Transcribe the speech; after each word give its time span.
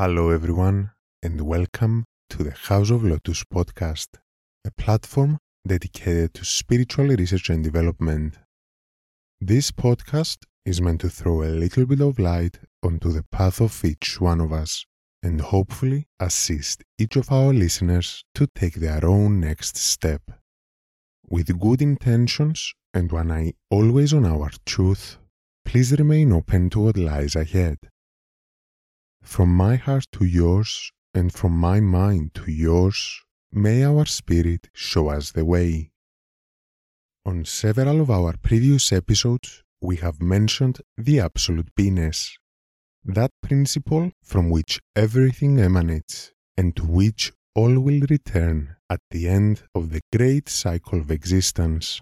Hello, 0.00 0.30
everyone, 0.30 0.92
and 1.24 1.40
welcome 1.40 2.04
to 2.30 2.44
the 2.44 2.52
House 2.52 2.90
of 2.90 3.02
Lotus 3.02 3.42
podcast, 3.42 4.06
a 4.64 4.70
platform 4.70 5.38
dedicated 5.66 6.34
to 6.34 6.44
spiritual 6.44 7.08
research 7.08 7.50
and 7.50 7.64
development. 7.64 8.38
This 9.40 9.72
podcast 9.72 10.44
is 10.64 10.80
meant 10.80 11.00
to 11.00 11.08
throw 11.08 11.42
a 11.42 11.50
little 11.50 11.84
bit 11.84 12.00
of 12.00 12.20
light 12.20 12.60
onto 12.80 13.10
the 13.10 13.24
path 13.32 13.60
of 13.60 13.84
each 13.84 14.20
one 14.20 14.40
of 14.40 14.52
us 14.52 14.86
and 15.24 15.40
hopefully 15.40 16.06
assist 16.20 16.84
each 16.96 17.16
of 17.16 17.32
our 17.32 17.52
listeners 17.52 18.22
to 18.36 18.46
take 18.54 18.74
their 18.74 19.04
own 19.04 19.40
next 19.40 19.76
step. 19.76 20.22
With 21.28 21.58
good 21.58 21.82
intentions 21.82 22.72
and 22.94 23.10
one 23.10 23.32
eye 23.32 23.54
always 23.68 24.14
on 24.14 24.26
our 24.26 24.50
truth, 24.64 25.18
please 25.64 25.90
remain 25.90 26.32
open 26.32 26.70
to 26.70 26.82
what 26.82 26.96
lies 26.96 27.34
ahead. 27.34 27.78
From 29.22 29.54
my 29.54 29.76
heart 29.76 30.06
to 30.12 30.24
yours, 30.24 30.90
and 31.14 31.32
from 31.32 31.52
my 31.52 31.80
mind 31.80 32.34
to 32.34 32.50
yours, 32.50 33.22
may 33.52 33.84
our 33.84 34.06
Spirit 34.06 34.68
show 34.72 35.08
us 35.08 35.32
the 35.32 35.44
way. 35.44 35.90
On 37.24 37.44
several 37.44 38.00
of 38.00 38.10
our 38.10 38.34
previous 38.42 38.92
episodes, 38.92 39.62
we 39.80 39.96
have 39.96 40.20
mentioned 40.20 40.80
the 40.96 41.20
absolute 41.20 41.68
beingness, 41.76 42.32
that 43.04 43.30
principle 43.42 44.10
from 44.22 44.50
which 44.50 44.80
everything 44.96 45.60
emanates 45.60 46.32
and 46.56 46.74
to 46.76 46.84
which 46.84 47.32
all 47.54 47.78
will 47.80 48.02
return 48.08 48.76
at 48.90 49.00
the 49.10 49.28
end 49.28 49.62
of 49.74 49.90
the 49.90 50.00
great 50.16 50.48
cycle 50.48 51.00
of 51.00 51.10
existence. 51.10 52.00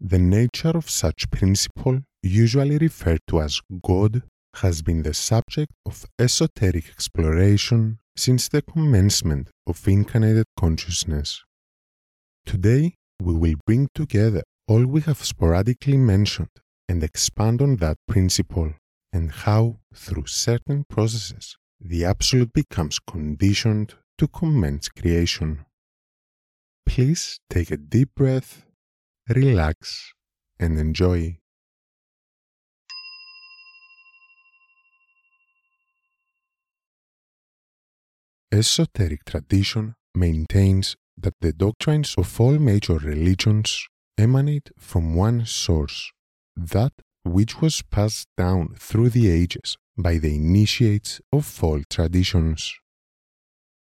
The 0.00 0.18
nature 0.18 0.76
of 0.76 0.90
such 0.90 1.30
principle, 1.30 2.00
usually 2.22 2.78
referred 2.78 3.20
to 3.28 3.40
as 3.40 3.60
God, 3.82 4.22
has 4.56 4.82
been 4.82 5.02
the 5.02 5.14
subject 5.14 5.72
of 5.86 6.06
esoteric 6.18 6.88
exploration 6.88 7.98
since 8.16 8.48
the 8.48 8.62
commencement 8.62 9.48
of 9.66 9.86
incarnated 9.88 10.46
consciousness. 10.58 11.42
Today, 12.44 12.94
we 13.20 13.34
will 13.34 13.54
bring 13.66 13.88
together 13.94 14.42
all 14.68 14.84
we 14.84 15.00
have 15.02 15.24
sporadically 15.24 15.96
mentioned 15.96 16.50
and 16.88 17.02
expand 17.02 17.62
on 17.62 17.76
that 17.76 17.96
principle 18.06 18.74
and 19.12 19.30
how, 19.30 19.78
through 19.94 20.26
certain 20.26 20.84
processes, 20.84 21.56
the 21.80 22.04
Absolute 22.04 22.52
becomes 22.52 22.98
conditioned 22.98 23.94
to 24.18 24.28
commence 24.28 24.88
creation. 24.88 25.64
Please 26.86 27.38
take 27.50 27.70
a 27.70 27.76
deep 27.76 28.10
breath, 28.14 28.66
relax, 29.28 30.12
and 30.58 30.78
enjoy. 30.78 31.38
Esoteric 38.52 39.24
tradition 39.24 39.94
maintains 40.14 40.94
that 41.16 41.32
the 41.40 41.54
doctrines 41.54 42.14
of 42.18 42.38
all 42.38 42.58
major 42.58 42.98
religions 42.98 43.88
emanate 44.18 44.70
from 44.78 45.14
one 45.14 45.46
source, 45.46 46.12
that 46.54 46.92
which 47.24 47.62
was 47.62 47.80
passed 47.80 48.28
down 48.36 48.74
through 48.78 49.08
the 49.08 49.30
ages 49.30 49.78
by 49.96 50.18
the 50.18 50.34
initiates 50.34 51.18
of 51.32 51.64
all 51.64 51.80
traditions. 51.88 52.74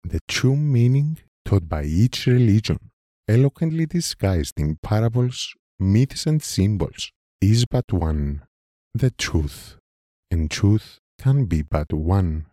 The 0.03 0.19
true 0.27 0.57
meaning 0.57 1.19
taught 1.45 1.69
by 1.69 1.85
each 1.85 2.27
religion, 2.27 2.91
eloquently 3.29 3.87
disguised 3.87 4.59
in 4.59 4.79
parables, 4.83 5.55
myths, 5.79 6.27
and 6.27 6.43
symbols, 6.43 7.13
is 7.41 7.67
but 7.67 7.93
one 7.93 8.43
the 8.95 9.13
truth, 9.13 9.77
and 10.31 10.51
truth 10.51 10.99
can 11.21 11.45
be 11.45 11.63
but 11.63 11.93
one. 11.93 12.47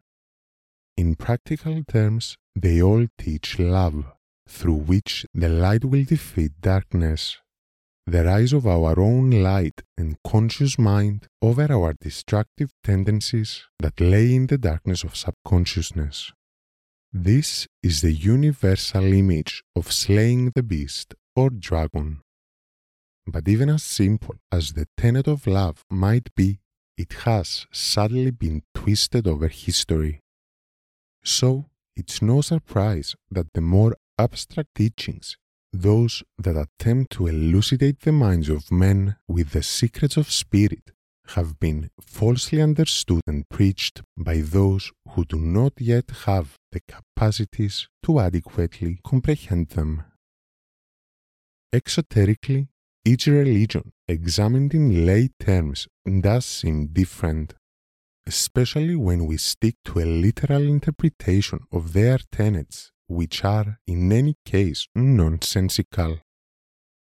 In 0.95 1.15
practical 1.15 1.83
terms, 1.83 2.37
they 2.55 2.81
all 2.81 3.07
teach 3.17 3.57
love, 3.57 4.05
through 4.47 4.75
which 4.91 5.25
the 5.33 5.49
light 5.49 5.83
will 5.83 6.03
defeat 6.03 6.51
darkness, 6.61 7.37
the 8.05 8.23
rise 8.23 8.53
of 8.53 8.67
our 8.67 8.99
own 8.99 9.31
light 9.31 9.81
and 9.97 10.17
conscious 10.23 10.77
mind 10.77 11.27
over 11.41 11.71
our 11.71 11.93
destructive 11.99 12.71
tendencies 12.83 13.63
that 13.79 13.99
lay 13.99 14.35
in 14.35 14.47
the 14.47 14.57
darkness 14.57 15.03
of 15.03 15.15
subconsciousness. 15.15 16.31
This 17.11 17.67
is 17.81 18.01
the 18.01 18.11
universal 18.11 19.05
image 19.13 19.63
of 19.75 19.91
slaying 19.91 20.51
the 20.53 20.63
beast 20.63 21.15
or 21.35 21.49
dragon. 21.49 22.21
But 23.25 23.47
even 23.47 23.69
as 23.69 23.83
simple 23.83 24.35
as 24.51 24.73
the 24.73 24.87
tenet 24.97 25.27
of 25.27 25.47
love 25.47 25.85
might 25.89 26.35
be, 26.35 26.59
it 26.97 27.13
has 27.25 27.65
sadly 27.71 28.31
been 28.31 28.61
twisted 28.75 29.27
over 29.27 29.47
history 29.47 30.22
so, 31.23 31.69
it's 31.95 32.21
no 32.21 32.41
surprise 32.41 33.15
that 33.31 33.53
the 33.53 33.61
more 33.61 33.95
abstract 34.17 34.75
teachings, 34.75 35.37
those 35.71 36.23
that 36.37 36.57
attempt 36.57 37.11
to 37.13 37.27
elucidate 37.27 38.01
the 38.01 38.11
minds 38.11 38.49
of 38.49 38.71
men 38.71 39.15
with 39.27 39.51
the 39.51 39.63
secrets 39.63 40.17
of 40.17 40.31
spirit, 40.31 40.91
have 41.27 41.59
been 41.59 41.89
falsely 42.01 42.61
understood 42.61 43.21
and 43.27 43.47
preached 43.47 44.01
by 44.17 44.41
those 44.41 44.91
who 45.09 45.23
do 45.25 45.39
not 45.39 45.73
yet 45.79 46.09
have 46.25 46.57
the 46.71 46.81
capacities 46.81 47.87
to 48.03 48.19
adequately 48.19 48.99
comprehend 49.03 49.69
them. 49.69 50.03
Exoterically, 51.73 52.67
each 53.05 53.27
religion, 53.27 53.91
examined 54.07 54.73
in 54.73 55.05
lay 55.05 55.29
terms, 55.39 55.87
does 56.21 56.45
seem 56.45 56.87
different 56.87 57.53
especially 58.25 58.95
when 58.95 59.25
we 59.25 59.37
stick 59.37 59.75
to 59.85 59.99
a 59.99 60.05
literal 60.05 60.63
interpretation 60.63 61.59
of 61.71 61.93
their 61.93 62.19
tenets, 62.31 62.91
which 63.07 63.43
are, 63.43 63.79
in 63.87 64.11
any 64.11 64.35
case, 64.45 64.87
nonsensical. 64.95 66.19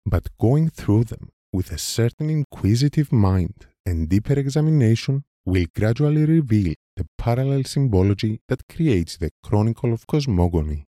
But 0.05 0.29
going 0.39 0.69
through 0.69 1.05
them 1.05 1.29
with 1.51 1.71
a 1.71 1.77
certain 1.77 2.29
inquisitive 2.29 3.11
mind 3.11 3.67
and 3.85 4.09
deeper 4.09 4.33
examination 4.33 5.23
will 5.45 5.65
gradually 5.75 6.25
reveal 6.25 6.73
the 6.95 7.07
parallel 7.17 7.63
symbology 7.63 8.41
that 8.47 8.67
creates 8.67 9.17
the 9.17 9.31
chronicle 9.43 9.93
of 9.93 10.07
cosmogony. 10.07 10.85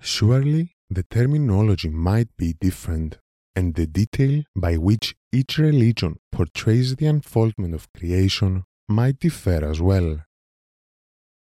Surely, 0.00 0.76
the 0.88 1.02
terminology 1.02 1.88
might 1.88 2.28
be 2.36 2.54
different, 2.60 3.18
and 3.56 3.74
the 3.74 3.86
detail 3.86 4.44
by 4.54 4.76
which 4.76 5.16
each 5.32 5.58
religion 5.58 6.18
portrays 6.30 6.96
the 6.96 7.06
unfoldment 7.06 7.74
of 7.74 7.92
creation 7.92 8.64
might 8.88 9.18
differ 9.20 9.64
as 9.64 9.80
well. 9.80 10.24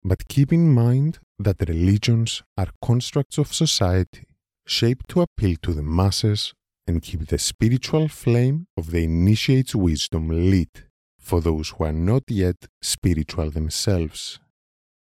But 0.03 0.27
keep 0.27 0.51
in 0.51 0.73
mind 0.73 1.19
that 1.39 1.67
religions 1.67 2.43
are 2.57 2.69
constructs 2.81 3.37
of 3.37 3.53
society 3.53 4.27
shaped 4.65 5.09
to 5.09 5.21
appeal 5.21 5.55
to 5.63 5.73
the 5.73 5.83
masses 5.83 6.53
and 6.85 7.01
keep 7.01 7.27
the 7.27 7.37
spiritual 7.37 8.07
flame 8.07 8.67
of 8.77 8.91
the 8.91 9.03
initiate's 9.03 9.75
wisdom 9.75 10.29
lit 10.29 10.83
for 11.19 11.41
those 11.41 11.69
who 11.69 11.83
are 11.83 11.93
not 11.93 12.23
yet 12.29 12.67
spiritual 12.81 13.49
themselves. 13.51 14.39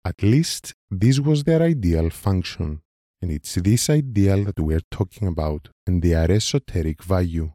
At 0.04 0.22
least 0.22 0.74
this 0.90 1.20
was 1.20 1.44
their 1.44 1.62
ideal 1.62 2.10
function, 2.10 2.82
and 3.20 3.30
it's 3.30 3.54
this 3.56 3.90
ideal 3.90 4.44
that 4.44 4.58
we're 4.60 4.88
talking 4.90 5.26
about 5.28 5.68
and 5.86 6.02
their 6.02 6.30
esoteric 6.30 7.02
value 7.02 7.52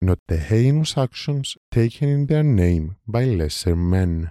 not 0.00 0.18
the 0.28 0.36
heinous 0.36 0.96
actions 0.96 1.56
taken 1.70 2.08
in 2.08 2.26
their 2.26 2.42
name 2.42 2.96
by 3.06 3.24
lesser 3.24 3.76
men. 3.76 4.30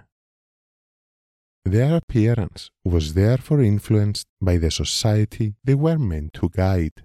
Their 1.64 1.96
appearance 1.96 2.70
was 2.84 3.14
therefore 3.14 3.60
influenced 3.60 4.26
by 4.40 4.56
the 4.56 4.70
society 4.70 5.54
they 5.62 5.74
were 5.74 5.98
meant 5.98 6.32
to 6.34 6.48
guide, 6.48 7.04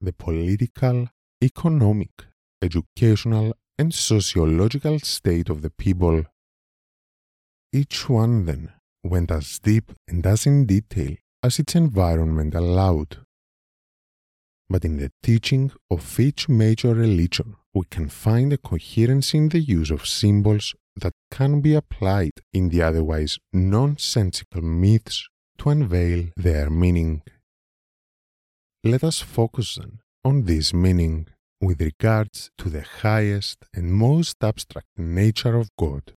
the 0.00 0.12
political, 0.12 1.08
economic, 1.42 2.24
educational, 2.62 3.54
and 3.78 3.92
sociological 3.92 4.98
state 5.00 5.50
of 5.50 5.62
the 5.62 5.70
people. 5.70 6.24
Each 7.72 8.08
one, 8.08 8.46
then, 8.46 8.72
went 9.04 9.30
as 9.30 9.58
deep 9.58 9.92
and 10.08 10.24
as 10.26 10.46
in 10.46 10.66
detail 10.66 11.16
as 11.42 11.58
its 11.58 11.74
environment 11.74 12.54
allowed. 12.54 13.18
But 14.70 14.84
in 14.84 14.98
the 14.98 15.10
teaching 15.22 15.72
of 15.90 16.20
each 16.20 16.48
major 16.48 16.94
religion, 16.94 17.56
we 17.72 17.84
can 17.90 18.08
find 18.08 18.52
a 18.52 18.58
coherence 18.58 19.32
in 19.32 19.48
the 19.48 19.60
use 19.60 19.90
of 19.90 20.06
symbols 20.06 20.74
that 20.96 21.14
can 21.30 21.60
be 21.60 21.74
applied 21.74 22.32
in 22.52 22.68
the 22.68 22.82
otherwise 22.82 23.38
nonsensical 23.52 24.62
myths 24.62 25.28
to 25.58 25.70
unveil 25.70 26.26
their 26.36 26.68
meaning. 26.68 27.22
Let 28.84 29.04
us 29.04 29.20
focus 29.20 29.76
then 29.76 30.00
on 30.24 30.44
this 30.44 30.74
meaning 30.74 31.28
with 31.60 31.80
regards 31.80 32.50
to 32.58 32.68
the 32.68 32.82
highest 32.82 33.64
and 33.74 33.92
most 33.92 34.36
abstract 34.42 34.88
nature 34.96 35.56
of 35.56 35.70
God. 35.78 36.12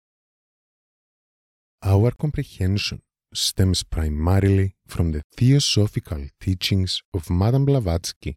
Our 1.83 2.11
comprehension 2.11 3.01
stems 3.33 3.83
primarily 3.85 4.75
from 4.87 5.13
the 5.13 5.23
theosophical 5.37 6.27
teachings 6.41 7.03
of 7.15 7.31
Madame 7.31 7.65
Blavatsky, 7.65 8.37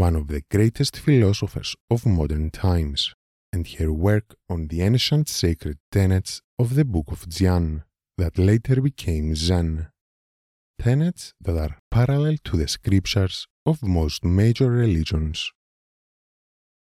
one 0.00 0.16
of 0.16 0.28
the 0.28 0.42
greatest 0.50 0.96
philosophers 0.96 1.76
of 1.90 2.06
modern 2.06 2.48
times, 2.48 3.14
and 3.52 3.68
her 3.76 3.92
work 3.92 4.34
on 4.48 4.68
the 4.68 4.80
ancient 4.80 5.28
sacred 5.28 5.76
tenets 5.92 6.40
of 6.58 6.74
the 6.74 6.86
Book 6.86 7.08
of 7.12 7.28
Dzyan, 7.28 7.82
that 8.16 8.38
later 8.38 8.80
became 8.80 9.36
Zen. 9.36 9.88
Tenets 10.78 11.34
that 11.38 11.56
are 11.64 11.76
parallel 11.90 12.36
to 12.44 12.56
the 12.56 12.66
scriptures 12.66 13.46
of 13.66 13.82
most 13.82 14.24
major 14.24 14.70
religions. 14.70 15.52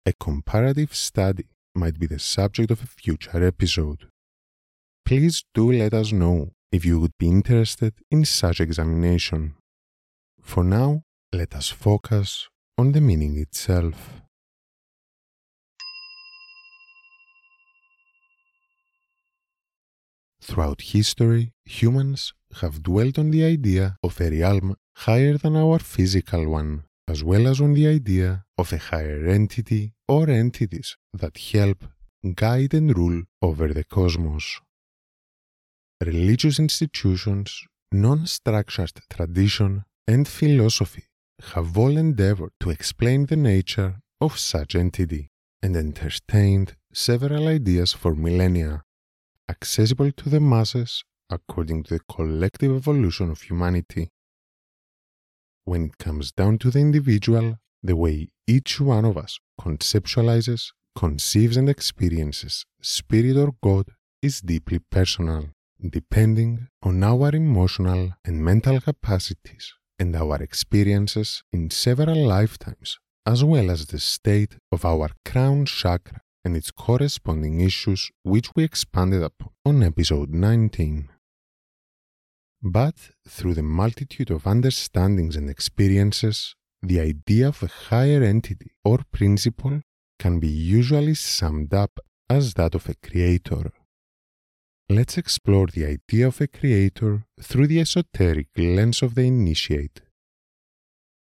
A 0.04 0.12
comparative 0.12 0.92
study 0.92 1.46
might 1.76 2.00
be 2.00 2.08
the 2.08 2.18
subject 2.18 2.72
of 2.72 2.82
a 2.82 2.92
future 3.02 3.46
episode. 3.46 4.08
Please 5.04 5.44
do 5.54 5.70
let 5.70 5.94
us 5.94 6.10
know 6.10 6.50
if 6.72 6.84
you 6.84 6.98
would 6.98 7.16
be 7.20 7.28
interested 7.28 7.92
in 8.10 8.24
such 8.24 8.58
examination. 8.60 9.54
For 10.40 10.64
now, 10.64 11.02
let 11.32 11.54
us 11.54 11.68
focus 11.68 12.48
on 12.78 12.92
the 12.92 13.00
meaning 13.00 13.38
itself. 13.38 14.20
Throughout 20.42 20.82
history, 20.82 21.52
humans 21.64 22.34
have 22.60 22.82
dwelt 22.82 23.18
on 23.18 23.30
the 23.30 23.44
idea 23.44 23.96
of 24.02 24.20
a 24.20 24.30
realm 24.30 24.76
higher 24.94 25.38
than 25.38 25.56
our 25.56 25.78
physical 25.78 26.48
one, 26.48 26.84
as 27.08 27.24
well 27.24 27.46
as 27.48 27.60
on 27.60 27.72
the 27.72 27.86
idea 27.86 28.44
of 28.58 28.72
a 28.72 28.78
higher 28.78 29.26
entity 29.26 29.94
or 30.06 30.28
entities 30.28 30.96
that 31.14 31.38
help, 31.38 31.84
guide, 32.34 32.74
and 32.74 32.96
rule 32.96 33.22
over 33.40 33.72
the 33.72 33.84
cosmos. 33.84 34.60
Religious 36.04 36.58
institutions, 36.58 37.64
non 37.90 38.26
structured 38.26 39.00
tradition, 39.10 39.84
and 40.06 40.28
philosophy 40.28 41.04
have 41.54 41.76
all 41.76 41.96
endeavored 41.96 42.52
to 42.60 42.70
explain 42.70 43.26
the 43.26 43.36
nature 43.36 43.96
of 44.20 44.38
such 44.38 44.74
entity 44.74 45.30
and 45.62 45.76
entertained 45.76 46.76
several 46.92 47.48
ideas 47.48 47.92
for 47.92 48.14
millennia, 48.14 48.82
accessible 49.48 50.10
to 50.12 50.28
the 50.28 50.40
masses 50.40 51.04
according 51.28 51.82
to 51.82 51.94
the 51.94 52.00
collective 52.08 52.74
evolution 52.74 53.30
of 53.30 53.42
humanity. 53.42 54.10
When 55.64 55.86
it 55.86 55.98
comes 55.98 56.32
down 56.32 56.58
to 56.58 56.70
the 56.70 56.78
individual, 56.78 57.58
the 57.82 57.96
way 57.96 58.28
each 58.46 58.80
one 58.80 59.04
of 59.04 59.16
us 59.16 59.38
conceptualizes, 59.60 60.72
conceives, 60.94 61.56
and 61.56 61.68
experiences 61.68 62.64
spirit 62.80 63.36
or 63.36 63.54
God 63.62 63.86
is 64.22 64.40
deeply 64.40 64.78
personal, 64.78 65.50
depending 65.80 66.68
on 66.82 67.02
our 67.02 67.34
emotional 67.34 68.12
and 68.24 68.44
mental 68.44 68.80
capacities 68.80 69.74
and 69.98 70.14
our 70.14 70.42
experiences 70.42 71.42
in 71.52 71.70
several 71.70 72.26
lifetimes, 72.26 72.98
as 73.24 73.42
well 73.42 73.70
as 73.70 73.86
the 73.86 73.98
state 73.98 74.56
of 74.70 74.84
our 74.84 75.10
crown 75.24 75.66
chakra 75.66 76.20
and 76.44 76.56
its 76.56 76.70
corresponding 76.70 77.60
issues, 77.60 78.10
which 78.22 78.54
we 78.54 78.62
expanded 78.62 79.22
upon 79.22 79.50
on 79.64 79.82
episode 79.82 80.30
19. 80.30 81.08
But 82.62 83.10
through 83.28 83.54
the 83.54 83.62
multitude 83.62 84.30
of 84.30 84.46
understandings 84.46 85.36
and 85.36 85.50
experiences, 85.50 86.54
the 86.82 87.00
idea 87.00 87.48
of 87.48 87.62
a 87.62 87.66
higher 87.66 88.22
entity 88.22 88.72
or 88.84 88.98
principle 89.12 89.80
can 90.18 90.38
be 90.38 90.48
usually 90.48 91.14
summed 91.14 91.74
up 91.74 91.98
as 92.28 92.54
that 92.54 92.74
of 92.74 92.88
a 92.88 92.94
creator. 92.94 93.72
Let's 94.88 95.18
explore 95.18 95.66
the 95.66 95.84
idea 95.84 96.28
of 96.28 96.40
a 96.40 96.46
creator 96.46 97.24
through 97.42 97.66
the 97.66 97.80
esoteric 97.80 98.46
lens 98.56 99.02
of 99.02 99.16
the 99.16 99.22
initiate. 99.22 100.00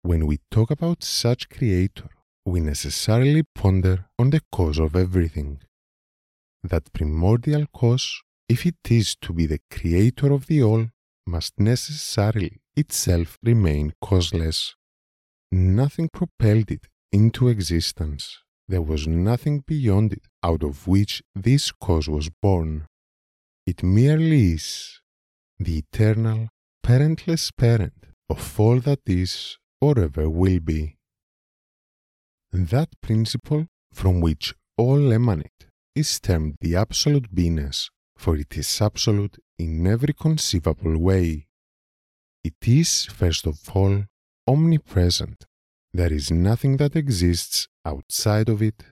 When 0.02 0.26
we 0.26 0.40
talk 0.50 0.70
about 0.70 1.02
such 1.02 1.48
creator, 1.48 2.10
we 2.44 2.60
necessarily 2.60 3.44
ponder 3.54 4.10
on 4.18 4.28
the 4.28 4.42
cause 4.52 4.78
of 4.78 4.94
everything. 4.94 5.62
That 6.62 6.92
primordial 6.92 7.64
cause, 7.72 8.20
if 8.46 8.66
it 8.66 8.76
is 8.90 9.16
to 9.22 9.32
be 9.32 9.46
the 9.46 9.60
creator 9.70 10.34
of 10.34 10.48
the 10.48 10.62
all, 10.62 10.88
must 11.26 11.54
necessarily 11.58 12.60
itself 12.76 13.38
remain 13.42 13.94
causeless. 14.02 14.74
Nothing 15.50 16.10
propelled 16.12 16.70
it 16.70 16.88
into 17.10 17.48
existence. 17.48 18.38
There 18.68 18.82
was 18.82 19.08
nothing 19.08 19.64
beyond 19.66 20.12
it 20.12 20.26
out 20.42 20.62
of 20.62 20.86
which 20.86 21.22
this 21.34 21.72
cause 21.72 22.06
was 22.06 22.28
born. 22.28 22.86
It 23.66 23.82
merely 23.82 24.52
is 24.52 25.00
the 25.58 25.78
eternal, 25.78 26.50
parentless 26.84 27.50
parent 27.50 28.06
of 28.30 28.60
all 28.60 28.78
that 28.78 29.00
is 29.06 29.58
or 29.80 29.98
ever 29.98 30.30
will 30.30 30.60
be. 30.60 30.98
That 32.52 32.90
principle 33.00 33.66
from 33.92 34.20
which 34.20 34.54
all 34.78 35.12
emanate 35.12 35.66
is 35.96 36.20
termed 36.20 36.58
the 36.60 36.76
absolute 36.76 37.34
beingness, 37.34 37.90
for 38.16 38.36
it 38.36 38.56
is 38.56 38.80
absolute 38.80 39.36
in 39.58 39.84
every 39.84 40.14
conceivable 40.14 40.96
way. 40.96 41.48
It 42.44 42.68
is, 42.68 43.06
first 43.06 43.48
of 43.48 43.58
all, 43.74 44.04
omnipresent. 44.46 45.44
There 45.92 46.12
is 46.12 46.30
nothing 46.30 46.76
that 46.76 46.94
exists 46.94 47.66
outside 47.84 48.48
of 48.48 48.62
it, 48.62 48.84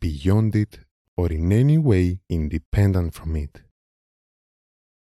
beyond 0.00 0.56
it, 0.56 0.78
or 1.14 1.30
in 1.30 1.52
any 1.52 1.76
way 1.76 2.20
independent 2.30 3.12
from 3.12 3.36
it 3.36 3.63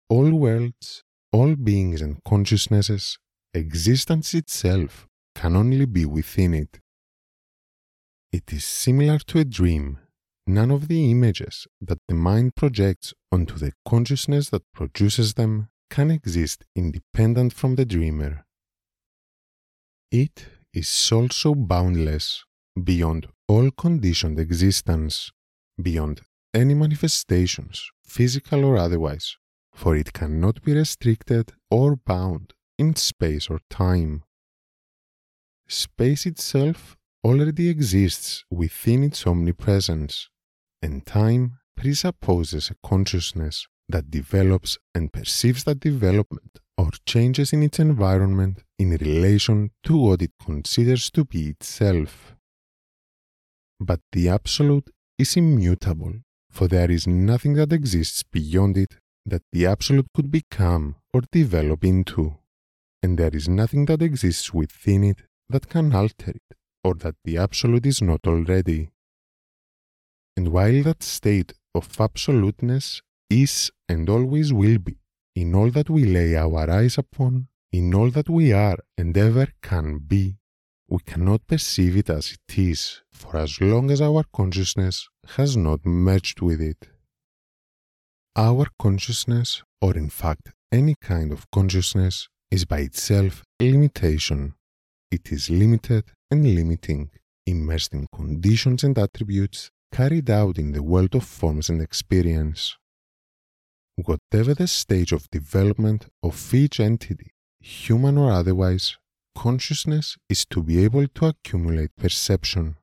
all 0.08 0.30
worlds, 0.32 1.04
all 1.32 1.54
beings 1.54 2.00
and 2.00 2.22
consciousnesses, 2.24 3.18
existence 3.54 4.34
itself 4.34 5.06
can 5.34 5.54
only 5.56 5.84
be 5.84 6.04
within 6.04 6.54
it. 6.54 6.80
It 8.32 8.52
is 8.52 8.64
similar 8.64 9.18
to 9.18 9.38
a 9.38 9.44
dream. 9.44 9.98
None 10.46 10.70
of 10.70 10.88
the 10.88 11.10
images 11.10 11.66
that 11.80 11.98
the 12.08 12.14
mind 12.14 12.56
projects 12.56 13.12
onto 13.30 13.56
the 13.56 13.72
consciousness 13.86 14.48
that 14.50 14.62
produces 14.72 15.34
them 15.34 15.68
can 15.90 16.10
exist 16.10 16.64
independent 16.74 17.52
from 17.52 17.74
the 17.74 17.84
dreamer. 17.84 18.44
It 20.10 20.46
is 20.72 21.12
also 21.12 21.54
boundless, 21.54 22.44
beyond 22.82 23.26
all 23.46 23.70
conditioned 23.70 24.38
existence, 24.38 25.32
beyond 25.80 26.22
any 26.54 26.74
manifestations, 26.74 27.90
physical 28.04 28.64
or 28.64 28.78
otherwise, 28.78 29.36
for 29.78 29.94
it 29.94 30.12
cannot 30.12 30.60
be 30.62 30.74
restricted 30.74 31.52
or 31.70 31.94
bound 31.94 32.52
in 32.78 32.96
space 32.96 33.48
or 33.48 33.60
time. 33.70 34.24
Space 35.68 36.26
itself 36.26 36.96
already 37.22 37.68
exists 37.68 38.44
within 38.50 39.04
its 39.04 39.24
omnipresence, 39.24 40.30
and 40.82 41.06
time 41.06 41.58
presupposes 41.76 42.70
a 42.70 42.88
consciousness 42.88 43.68
that 43.88 44.10
develops 44.10 44.78
and 44.96 45.12
perceives 45.12 45.62
that 45.62 45.78
development 45.78 46.58
or 46.76 46.90
changes 47.06 47.52
in 47.52 47.62
its 47.62 47.78
environment 47.78 48.64
in 48.80 48.90
relation 48.90 49.70
to 49.84 49.96
what 49.96 50.22
it 50.22 50.32
considers 50.44 51.08
to 51.12 51.24
be 51.24 51.50
itself. 51.50 52.34
But 53.78 54.00
the 54.10 54.28
Absolute 54.28 54.90
is 55.18 55.36
immutable, 55.36 56.14
for 56.50 56.66
there 56.66 56.90
is 56.90 57.06
nothing 57.06 57.54
that 57.54 57.72
exists 57.72 58.24
beyond 58.24 58.76
it 58.76 58.96
that 59.28 59.42
the 59.52 59.66
Absolute 59.66 60.08
could 60.14 60.30
become 60.30 60.96
or 61.12 61.22
develop 61.32 61.84
into, 61.84 62.36
and 63.02 63.18
there 63.18 63.34
is 63.34 63.48
nothing 63.48 63.86
that 63.86 64.02
exists 64.02 64.52
within 64.52 65.04
it 65.04 65.22
that 65.48 65.68
can 65.68 65.94
alter 65.94 66.32
it 66.32 66.56
or 66.84 66.94
that 66.94 67.16
the 67.24 67.38
Absolute 67.38 67.86
is 67.86 68.00
not 68.02 68.20
already. 68.26 68.90
And 70.36 70.48
while 70.48 70.82
that 70.84 71.02
state 71.02 71.52
of 71.74 72.00
absoluteness 72.00 73.02
is 73.28 73.70
and 73.88 74.08
always 74.08 74.52
will 74.52 74.78
be 74.78 74.98
in 75.34 75.54
all 75.54 75.70
that 75.70 75.90
we 75.90 76.04
lay 76.04 76.36
our 76.36 76.70
eyes 76.70 76.98
upon, 76.98 77.48
in 77.72 77.94
all 77.94 78.10
that 78.10 78.28
we 78.28 78.52
are 78.52 78.78
and 78.96 79.16
ever 79.16 79.48
can 79.62 79.98
be, 79.98 80.36
we 80.88 80.98
cannot 81.04 81.46
perceive 81.46 81.96
it 81.96 82.08
as 82.08 82.32
it 82.32 82.58
is 82.58 83.02
for 83.12 83.36
as 83.36 83.60
long 83.60 83.90
as 83.90 84.00
our 84.00 84.24
consciousness 84.32 85.08
has 85.36 85.56
not 85.56 85.84
merged 85.84 86.40
with 86.40 86.60
it. 86.60 86.88
Our 88.38 88.68
consciousness, 88.78 89.64
or 89.82 89.96
in 89.96 90.10
fact 90.10 90.52
any 90.70 90.94
kind 91.00 91.32
of 91.32 91.50
consciousness, 91.50 92.28
is 92.52 92.64
by 92.64 92.78
itself 92.78 93.42
limitation. 93.60 94.54
It 95.10 95.32
is 95.32 95.50
limited 95.50 96.04
and 96.30 96.54
limiting, 96.54 97.10
immersed 97.48 97.94
in 97.94 98.06
conditions 98.14 98.84
and 98.84 98.96
attributes 98.96 99.72
carried 99.90 100.30
out 100.30 100.56
in 100.56 100.70
the 100.70 100.84
world 100.84 101.16
of 101.16 101.24
forms 101.24 101.68
and 101.68 101.82
experience. 101.82 102.76
Whatever 103.96 104.54
the 104.54 104.68
stage 104.68 105.10
of 105.10 105.28
development 105.32 106.06
of 106.22 106.54
each 106.54 106.78
entity, 106.78 107.32
human 107.58 108.16
or 108.16 108.30
otherwise, 108.30 108.98
consciousness 109.34 110.16
is 110.28 110.46
to 110.50 110.62
be 110.62 110.84
able 110.84 111.08
to 111.08 111.26
accumulate 111.26 111.90
perception. 111.96 112.76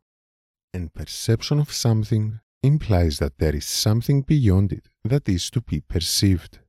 And 0.73 0.93
perception 0.93 1.61
of 1.61 1.71
something 1.71 2.41
implies 2.65 3.19
that 3.19 3.37
there 3.37 3.55
is 3.55 3.65
something 3.65 4.21
beyond 4.21 4.73
it 4.73 4.87
that 5.03 5.29
is 5.29 5.49
to 5.51 5.61
be 5.61 5.81
perceived. 5.81 6.59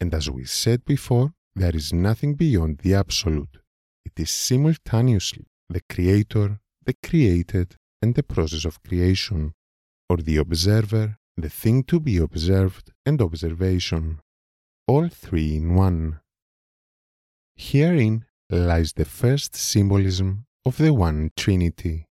And 0.00 0.12
as 0.14 0.30
we 0.30 0.44
said 0.44 0.84
before, 0.84 1.32
there 1.54 1.74
is 1.74 1.92
nothing 1.92 2.34
beyond 2.34 2.78
the 2.78 2.94
Absolute. 2.94 3.58
It 4.04 4.12
is 4.18 4.30
simultaneously 4.30 5.46
the 5.68 5.80
Creator, 5.88 6.60
the 6.84 6.94
created, 7.02 7.76
and 8.00 8.14
the 8.14 8.22
process 8.22 8.64
of 8.64 8.82
creation, 8.82 9.52
or 10.08 10.18
the 10.18 10.36
observer, 10.36 11.16
the 11.36 11.48
thing 11.48 11.82
to 11.84 11.98
be 11.98 12.18
observed, 12.18 12.92
and 13.04 13.20
observation. 13.20 14.20
all 14.88 15.08
three 15.08 15.56
in 15.56 15.74
one. 15.74 16.20
Herein 17.56 18.24
lies 18.50 18.92
the 18.92 19.04
first 19.04 19.56
symbolism 19.56 20.46
of 20.64 20.76
the 20.76 20.92
One 20.92 21.30
Trinity. 21.36 22.06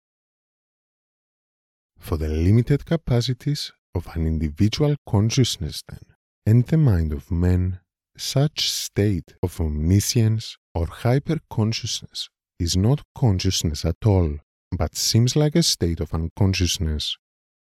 For 2.01 2.17
the 2.17 2.27
limited 2.27 2.86
capacities 2.86 3.72
of 3.96 4.08
an 4.15 4.25
individual 4.25 4.96
consciousness, 5.08 5.84
then, 5.88 6.00
and 6.46 6.65
the 6.65 6.75
mind 6.75 7.13
of 7.13 7.31
man, 7.31 7.79
such 8.17 8.70
state 8.70 9.36
of 9.41 9.62
omniscience 9.62 10.58
or 10.74 10.88
hyperconsciousness 10.88 12.27
is 12.60 12.75
not 12.75 13.03
consciousness 13.15 13.86
at 13.86 14.03
all, 14.05 14.39
but 14.72 14.96
seems 14.96 15.36
like 15.36 15.55
a 15.55 15.63
state 15.63 16.00
of 16.00 16.13
unconsciousness. 16.13 17.17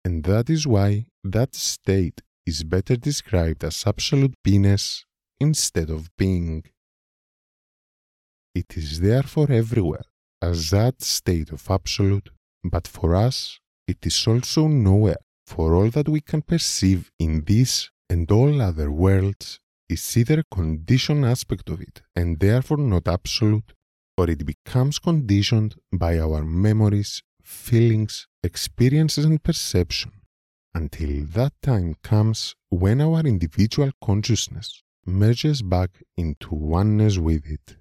And 0.06 0.24
that 0.24 0.50
is 0.50 0.66
why 0.66 1.06
that 1.24 1.54
state 1.54 2.22
is 2.46 2.64
better 2.64 2.96
described 2.96 3.64
as 3.64 3.84
absolute 3.86 4.34
beingness 4.44 5.04
instead 5.40 5.90
of 5.90 6.10
being. 6.18 6.64
It 8.56 8.78
is 8.78 9.02
therefore 9.02 9.52
everywhere 9.52 10.06
as 10.42 10.70
that 10.70 11.02
state 11.02 11.52
of 11.52 11.70
absolute, 11.70 12.30
but 12.64 12.88
for 12.88 13.16
us 13.16 13.60
it 13.88 14.06
is 14.06 14.28
also 14.28 14.68
nowhere, 14.68 15.18
for 15.46 15.76
all 15.76 15.90
that 15.90 16.10
we 16.10 16.22
can 16.22 16.42
perceive 16.42 17.12
in 17.20 17.44
this 17.46 17.90
and 18.10 18.30
all 18.32 18.62
other 18.62 18.92
worlds 18.92 19.60
is 19.90 20.18
either 20.18 20.40
a 20.40 20.56
conditioned 20.56 21.26
aspect 21.26 21.70
of 21.70 21.82
it 21.82 22.02
and 22.16 22.40
therefore 22.40 22.78
not 22.78 23.08
absolute, 23.08 23.74
or 24.18 24.30
it 24.30 24.46
becomes 24.46 25.00
conditioned 25.00 25.76
by 25.92 26.20
our 26.20 26.44
memories, 26.44 27.24
feelings, 27.44 28.28
experiences, 28.44 29.26
and 29.26 29.44
perception, 29.44 30.12
until 30.74 31.26
that 31.26 31.54
time 31.62 31.96
comes 32.04 32.56
when 32.70 33.02
our 33.02 33.22
individual 33.22 33.92
consciousness 34.04 34.84
merges 35.06 35.62
back 35.62 36.02
into 36.18 36.56
oneness 36.56 37.18
with 37.18 37.46
it. 37.46 37.78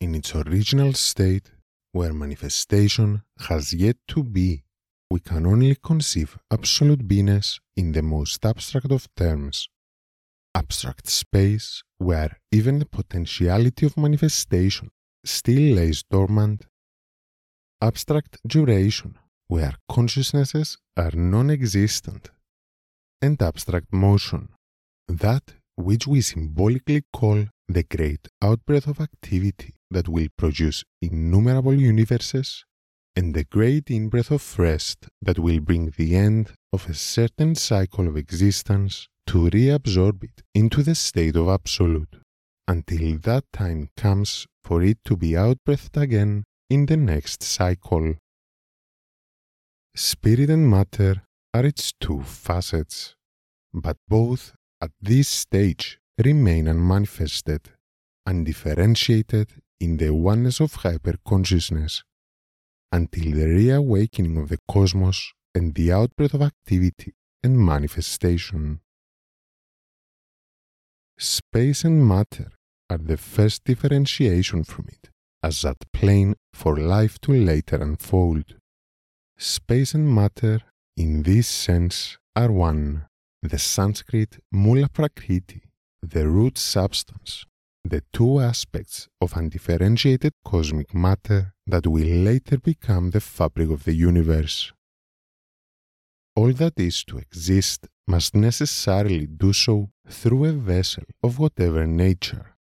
In 0.00 0.14
its 0.14 0.34
original 0.34 0.92
state, 0.92 1.50
where 1.92 2.12
manifestation 2.12 3.22
has 3.48 3.72
yet 3.72 3.96
to 4.08 4.22
be, 4.24 4.64
we 5.10 5.20
can 5.20 5.46
only 5.46 5.76
conceive 5.76 6.36
absolute 6.50 7.06
beingness 7.06 7.60
in 7.76 7.92
the 7.92 8.02
most 8.02 8.44
abstract 8.44 8.90
of 8.90 9.06
terms. 9.14 9.68
Abstract 10.54 11.06
space, 11.08 11.82
where 11.98 12.38
even 12.50 12.80
the 12.80 12.86
potentiality 12.86 13.86
of 13.86 13.96
manifestation 13.96 14.90
still 15.24 15.76
lays 15.76 16.02
dormant. 16.10 16.66
Abstract 17.80 18.38
duration, 18.46 19.16
where 19.48 19.74
consciousnesses 19.88 20.78
are 20.96 21.12
non 21.12 21.50
existent. 21.50 22.30
And 23.22 23.40
abstract 23.40 23.92
motion, 23.92 24.48
that 25.08 25.54
which 25.76 26.06
we 26.06 26.20
symbolically 26.20 27.04
call 27.12 27.46
the 27.68 27.82
great 27.84 28.28
outbreath 28.42 28.86
of 28.86 29.00
activity 29.00 29.74
that 29.94 30.08
will 30.08 30.28
produce 30.36 30.84
innumerable 31.00 31.74
universes, 31.74 32.64
and 33.16 33.32
the 33.32 33.44
great 33.44 33.90
in-breath 33.90 34.30
of 34.30 34.58
rest 34.58 35.06
that 35.22 35.38
will 35.38 35.60
bring 35.60 35.92
the 35.96 36.14
end 36.16 36.52
of 36.72 36.88
a 36.88 36.94
certain 36.94 37.54
cycle 37.54 38.06
of 38.08 38.16
existence 38.16 39.08
to 39.26 39.48
reabsorb 39.50 40.22
it 40.24 40.42
into 40.54 40.82
the 40.82 40.94
state 40.94 41.36
of 41.36 41.48
absolute, 41.48 42.16
until 42.68 43.18
that 43.18 43.44
time 43.52 43.88
comes 43.96 44.46
for 44.62 44.82
it 44.82 44.98
to 45.04 45.16
be 45.16 45.36
outbreathed 45.36 45.96
again 45.96 46.44
in 46.68 46.86
the 46.86 46.96
next 46.96 47.42
cycle. 47.42 48.14
Spirit 49.94 50.50
and 50.50 50.68
matter 50.68 51.22
are 51.54 51.64
its 51.64 51.92
two 52.00 52.22
facets, 52.22 53.14
but 53.72 53.96
both 54.08 54.54
at 54.80 54.90
this 55.00 55.28
stage 55.28 55.98
remain 56.18 56.66
unmanifested, 56.66 57.60
undifferentiated 58.26 59.48
in 59.84 59.98
the 59.98 60.12
oneness 60.12 60.60
of 60.60 60.72
hyperconsciousness, 60.84 62.02
until 62.90 63.32
the 63.38 63.46
reawakening 63.46 64.36
of 64.38 64.48
the 64.48 64.58
cosmos 64.66 65.32
and 65.54 65.74
the 65.74 65.92
outbreath 65.92 66.34
of 66.34 66.42
activity 66.42 67.12
and 67.42 67.58
manifestation. 67.58 68.80
Space 71.18 71.84
and 71.84 72.08
matter 72.08 72.50
are 72.88 73.02
the 73.10 73.18
first 73.18 73.64
differentiation 73.64 74.64
from 74.64 74.86
it, 74.88 75.10
as 75.42 75.62
that 75.62 75.80
plane 75.92 76.34
for 76.52 76.76
life 76.76 77.20
to 77.20 77.32
later 77.32 77.76
unfold. 77.76 78.56
Space 79.36 79.92
and 79.94 80.08
matter, 80.14 80.60
in 80.96 81.22
this 81.22 81.48
sense, 81.48 82.16
are 82.34 82.50
one. 82.50 83.06
The 83.42 83.58
Sanskrit 83.58 84.38
Mula 84.50 84.88
Prakriti 84.88 85.64
the 86.10 86.28
root 86.28 86.58
substance, 86.58 87.46
the 87.84 88.02
two 88.12 88.40
aspects 88.40 89.08
of 89.20 89.36
undifferentiated 89.36 90.32
cosmic 90.44 90.94
matter 90.94 91.52
that 91.66 91.86
will 91.86 92.06
later 92.30 92.58
become 92.58 93.10
the 93.10 93.20
fabric 93.20 93.70
of 93.70 93.84
the 93.84 93.92
universe. 93.92 94.72
All 96.34 96.52
that 96.54 96.74
is 96.78 97.04
to 97.04 97.18
exist 97.18 97.86
must 98.08 98.34
necessarily 98.34 99.26
do 99.26 99.52
so 99.52 99.90
through 100.08 100.46
a 100.46 100.52
vessel 100.52 101.04
of 101.22 101.38
whatever 101.38 101.86
nature, 101.86 102.56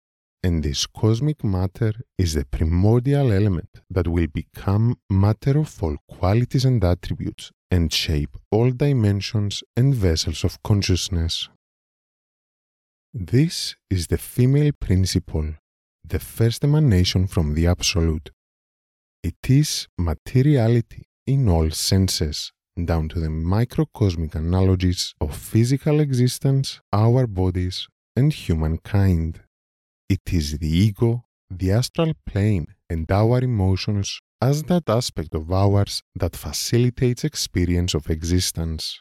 and 0.43 0.63
this 0.63 0.87
cosmic 0.87 1.45
matter 1.45 1.93
is 2.19 2.35
the 2.35 2.47
primordial 2.47 3.31
element 3.31 3.69
that 3.91 4.09
will 4.09 4.27
become 4.27 4.97
matter 5.11 5.59
of 5.59 5.83
all 5.83 5.97
qualities 6.09 6.65
and 6.65 6.83
attributes 6.83 7.53
and 7.71 7.93
shape 7.93 8.37
all 8.51 8.71
dimensions 8.71 9.63
and 9.77 9.95
vessels 9.95 10.45
of 10.45 10.63
consciousness. 10.63 11.49
This 13.13 13.75
is 13.91 14.07
the 14.07 14.19
female 14.19 14.71
principle, 14.79 15.55
the 16.05 16.21
first 16.21 16.63
emanation 16.63 17.27
from 17.27 17.55
the 17.55 17.67
Absolute. 17.67 18.31
It 19.25 19.51
is 19.51 19.89
materiality 19.99 21.09
in 21.27 21.49
all 21.49 21.71
senses, 21.71 22.53
down 22.85 23.09
to 23.09 23.19
the 23.19 23.29
microcosmic 23.29 24.37
analogies 24.37 25.13
of 25.21 25.37
physical 25.37 25.99
existence, 25.99 26.81
our 26.93 27.27
bodies, 27.27 27.89
and 28.15 28.33
humankind. 28.33 29.41
It 30.09 30.33
is 30.33 30.59
the 30.59 30.69
ego, 30.69 31.25
the 31.51 31.73
astral 31.73 32.13
plane, 32.25 32.69
and 32.89 33.11
our 33.11 33.41
emotions 33.41 34.21
as 34.41 34.63
that 34.65 34.89
aspect 34.89 35.35
of 35.35 35.51
ours 35.51 36.01
that 36.15 36.37
facilitates 36.37 37.25
experience 37.25 37.93
of 37.93 38.09
existence. 38.09 39.01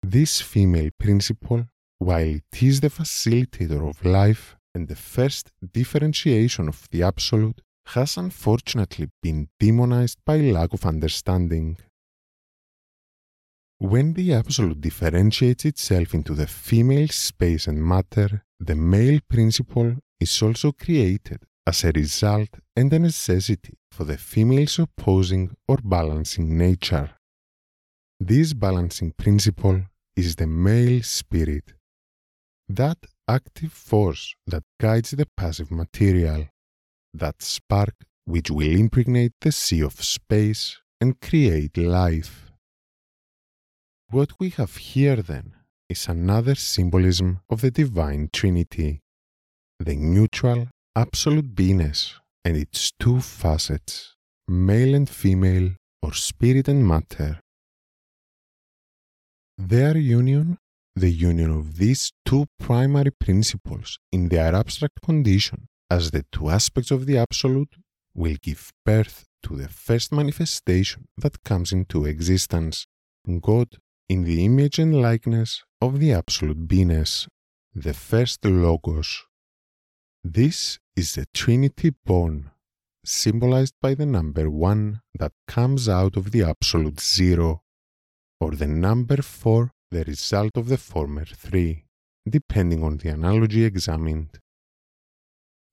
This 0.00 0.40
female 0.40 0.90
principle 0.96 1.66
while 2.00 2.34
it 2.40 2.62
is 2.62 2.80
the 2.80 2.88
facilitator 2.88 3.86
of 3.86 4.04
life 4.04 4.56
and 4.74 4.88
the 4.88 4.96
first 4.96 5.50
differentiation 5.72 6.66
of 6.66 6.88
the 6.90 7.02
Absolute, 7.02 7.60
has 7.88 8.16
unfortunately 8.16 9.08
been 9.22 9.48
demonized 9.58 10.18
by 10.24 10.38
lack 10.38 10.72
of 10.72 10.86
understanding. 10.86 11.76
When 13.78 14.14
the 14.14 14.32
Absolute 14.32 14.80
differentiates 14.80 15.66
itself 15.66 16.14
into 16.14 16.34
the 16.34 16.46
female 16.46 17.08
space 17.08 17.66
and 17.66 17.84
matter, 17.84 18.44
the 18.58 18.76
male 18.76 19.20
principle 19.28 19.96
is 20.18 20.42
also 20.42 20.72
created 20.72 21.40
as 21.66 21.84
a 21.84 21.92
result 21.92 22.48
and 22.76 22.90
a 22.94 22.98
necessity 22.98 23.74
for 23.92 24.04
the 24.04 24.16
female's 24.16 24.78
opposing 24.78 25.54
or 25.68 25.76
balancing 25.84 26.56
nature. 26.56 27.10
This 28.18 28.54
balancing 28.54 29.12
principle 29.12 29.82
is 30.16 30.36
the 30.36 30.46
male 30.46 31.02
spirit 31.02 31.74
that 32.76 32.98
active 33.28 33.72
force 33.72 34.34
that 34.46 34.62
guides 34.80 35.10
the 35.10 35.26
passive 35.36 35.70
material, 35.70 36.48
that 37.12 37.42
spark 37.42 37.94
which 38.24 38.50
will 38.50 38.70
impregnate 38.70 39.32
the 39.40 39.52
sea 39.52 39.82
of 39.82 40.04
space 40.04 40.78
and 41.00 41.20
create 41.20 41.76
life. 41.76 42.50
What 44.10 44.30
we 44.38 44.50
have 44.50 44.76
here 44.76 45.16
then 45.16 45.54
is 45.88 46.08
another 46.08 46.54
symbolism 46.54 47.40
of 47.48 47.60
the 47.60 47.70
Divine 47.70 48.28
Trinity, 48.32 49.00
the 49.78 49.96
neutral, 49.96 50.68
absolute 50.94 51.54
beingness 51.54 52.14
and 52.44 52.56
its 52.56 52.92
two 52.98 53.20
facets, 53.20 54.14
male 54.46 54.94
and 54.94 55.08
female, 55.08 55.70
or 56.02 56.14
spirit 56.14 56.68
and 56.68 56.86
matter. 56.86 57.40
Their 59.58 59.96
union 59.96 60.56
the 60.96 61.10
union 61.10 61.50
of 61.50 61.76
these 61.78 62.12
two 62.24 62.46
primary 62.58 63.10
principles 63.10 63.98
in 64.12 64.28
their 64.28 64.54
abstract 64.54 65.00
condition 65.02 65.68
as 65.90 66.10
the 66.10 66.24
two 66.32 66.48
aspects 66.48 66.90
of 66.90 67.06
the 67.06 67.18
Absolute 67.18 67.76
will 68.14 68.36
give 68.42 68.72
birth 68.84 69.24
to 69.42 69.56
the 69.56 69.68
first 69.68 70.12
manifestation 70.12 71.06
that 71.16 71.42
comes 71.44 71.72
into 71.72 72.04
existence, 72.04 72.86
God 73.40 73.76
in 74.08 74.24
the 74.24 74.44
image 74.44 74.80
and 74.80 75.00
likeness 75.00 75.62
of 75.80 76.00
the 76.00 76.12
Absolute 76.12 76.66
Beingness, 76.66 77.28
the 77.72 77.94
first 77.94 78.44
Logos. 78.44 79.24
This 80.24 80.80
is 80.96 81.14
the 81.14 81.26
Trinity 81.32 81.92
born, 82.04 82.50
symbolized 83.04 83.74
by 83.80 83.94
the 83.94 84.06
number 84.06 84.50
1 84.50 85.00
that 85.14 85.32
comes 85.46 85.88
out 85.88 86.16
of 86.16 86.32
the 86.32 86.42
absolute 86.42 87.00
0, 87.00 87.62
or 88.40 88.50
the 88.50 88.66
number 88.66 89.22
4 89.22 89.70
the 89.90 90.04
result 90.04 90.56
of 90.56 90.68
the 90.68 90.76
former 90.76 91.24
3, 91.24 91.84
depending 92.28 92.84
on 92.84 92.98
the 92.98 93.08
analogy 93.08 93.64
examined. 93.64 94.38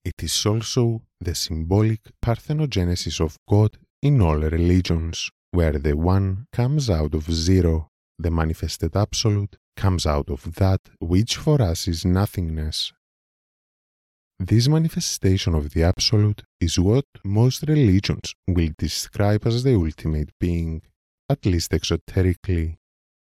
It 0.03 0.23
is 0.23 0.45
also 0.45 1.03
the 1.19 1.35
symbolic 1.35 2.01
parthenogenesis 2.23 3.19
of 3.19 3.37
God 3.47 3.77
in 4.01 4.21
all 4.21 4.37
religions, 4.37 5.29
where 5.51 5.73
the 5.73 5.95
one 5.95 6.47
comes 6.51 6.89
out 6.89 7.13
of 7.13 7.31
zero, 7.31 7.89
the 8.17 8.31
manifested 8.31 8.95
absolute 8.95 9.57
comes 9.75 10.05
out 10.05 10.29
of 10.29 10.55
that 10.55 10.81
which 10.99 11.37
for 11.37 11.61
us 11.61 11.87
is 11.87 12.05
nothingness. 12.05 12.93
This 14.39 14.67
manifestation 14.67 15.55
of 15.55 15.71
the 15.71 15.83
absolute 15.83 16.43
is 16.59 16.79
what 16.79 17.05
most 17.23 17.63
religions 17.67 18.33
will 18.47 18.69
describe 18.77 19.45
as 19.45 19.63
the 19.63 19.75
ultimate 19.75 20.29
being, 20.39 20.81
at 21.29 21.45
least 21.45 21.71
exoterically, 21.71 22.77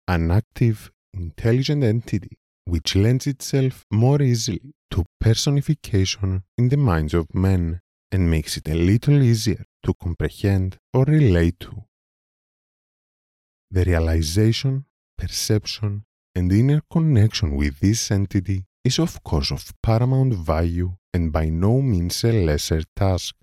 an 0.08 0.30
active, 0.30 0.90
intelligent 1.14 1.84
entity 1.84 2.38
which 2.64 2.94
lends 2.94 3.26
itself 3.26 3.84
more 3.90 4.22
easily 4.22 4.74
to 4.90 5.04
personification 5.20 6.44
in 6.56 6.68
the 6.68 6.76
minds 6.76 7.14
of 7.14 7.34
men 7.34 7.80
and 8.10 8.30
makes 8.30 8.56
it 8.56 8.68
a 8.68 8.74
little 8.74 9.20
easier 9.22 9.64
to 9.82 9.94
comprehend 9.94 10.78
or 10.92 11.04
relate 11.04 11.58
to. 11.58 11.84
The 13.70 13.84
realization, 13.84 14.84
perception, 15.16 16.04
and 16.34 16.52
inner 16.52 16.82
connection 16.90 17.56
with 17.56 17.80
this 17.80 18.10
entity 18.10 18.64
is 18.84 18.98
of 18.98 19.22
course 19.22 19.50
of 19.50 19.72
paramount 19.82 20.34
value 20.34 20.94
and 21.14 21.32
by 21.32 21.48
no 21.48 21.80
means 21.80 22.22
a 22.24 22.32
lesser 22.32 22.82
task. 22.96 23.34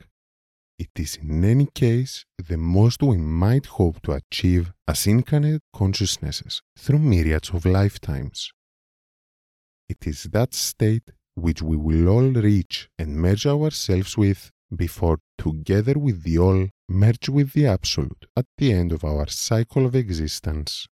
It 0.79 0.98
is 0.98 1.17
in 1.17 1.43
any 1.43 1.65
case 1.65 2.24
the 2.38 2.55
most 2.55 3.03
we 3.03 3.17
might 3.17 3.65
hope 3.65 4.01
to 4.03 4.13
achieve 4.13 4.71
as 4.88 5.07
incarnate 5.07 5.62
consciousnesses 5.74 6.62
through 6.77 7.00
myriads 7.00 7.50
of 7.50 7.65
lifetimes. 7.65 8.53
It 9.89 10.07
is 10.07 10.24
that 10.31 10.53
state 10.53 11.12
which 11.36 11.62
we 11.62 11.75
will 11.75 12.07
all 12.07 12.31
reach 12.31 12.89
and 12.98 13.17
merge 13.17 13.45
ourselves 13.45 14.17
with 14.17 14.51
before, 14.74 15.19
together 15.38 16.00
with 16.00 16.24
the 16.24 16.38
all, 16.38 16.69
merge 16.88 17.27
with 17.27 17.51
the 17.51 17.65
absolute 17.65 18.25
at 18.38 18.45
the 18.57 18.71
end 18.71 18.93
of 18.93 19.03
our 19.03 19.27
cycle 19.27 19.86
of 19.86 19.95
existence. 19.95 20.88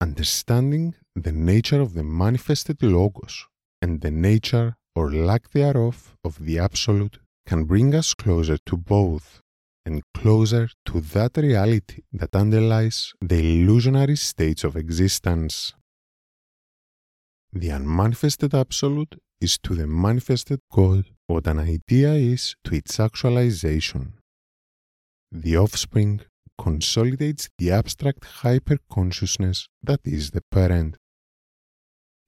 Understanding 0.00 0.94
the 1.14 1.32
nature 1.32 1.82
of 1.82 1.92
the 1.92 2.04
manifested 2.04 2.82
Logos 2.82 3.46
and 3.82 4.00
the 4.00 4.10
nature 4.10 4.76
or 4.96 5.12
lack 5.12 5.50
thereof 5.50 6.16
of 6.24 6.38
the 6.46 6.58
absolute 6.58 7.18
can 7.46 7.64
bring 7.64 7.94
us 7.94 8.14
closer 8.14 8.58
to 8.66 8.76
both 8.76 9.40
and 9.84 10.02
closer 10.14 10.68
to 10.84 11.00
that 11.00 11.36
reality 11.36 12.02
that 12.12 12.34
underlies 12.34 13.12
the 13.20 13.62
illusionary 13.62 14.16
states 14.16 14.64
of 14.64 14.76
existence. 14.76 15.74
The 17.52 17.70
unmanifested 17.72 18.54
absolute 18.54 19.16
is 19.40 19.58
to 19.64 19.74
the 19.74 19.86
manifested 19.86 20.60
God 20.70 21.06
what 21.26 21.46
an 21.46 21.58
idea 21.58 22.12
is 22.12 22.54
to 22.64 22.74
its 22.74 23.00
actualization. 23.00 24.14
The 25.32 25.56
offspring 25.56 26.20
consolidates 26.58 27.48
the 27.58 27.72
abstract 27.72 28.22
hyperconsciousness 28.42 29.66
that 29.82 30.00
is 30.04 30.32
the 30.32 30.42
parent. 30.50 30.96